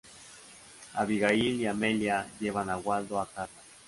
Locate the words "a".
2.71-2.77, 3.21-3.27